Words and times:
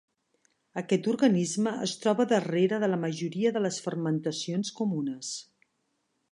Aquest 0.81 1.09
organisme 1.11 1.73
es 1.87 1.93
troba 2.05 2.25
darrere 2.33 2.81
de 2.85 2.91
la 2.95 2.99
majoria 3.05 3.53
de 3.59 3.63
fermentacions 3.79 4.75
comunes. 4.83 5.33